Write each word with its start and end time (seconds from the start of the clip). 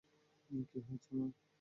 কি 0.49 0.79
হয়েছে 0.79 1.11
মা? 1.17 1.27